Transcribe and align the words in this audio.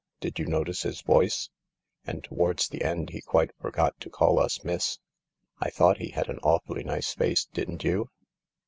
Did 0.19 0.39
you 0.39 0.47
notice 0.47 0.81
his 0.81 1.01
voice? 1.01 1.51
And 2.07 2.23
towards 2.23 2.67
the 2.67 2.81
end 2.83 3.11
he 3.11 3.21
quite 3.21 3.51
forgot 3.61 3.99
to 3.99 4.09
call 4.09 4.39
us' 4.39 4.63
miss.' 4.63 4.97
I 5.59 5.69
thought 5.69 5.97
he 5.99 6.09
had 6.09 6.27
an 6.27 6.39
awfully 6.39 6.83
nice 6.83 7.13
face, 7.13 7.45
didn't 7.45 7.83
you 7.83 8.09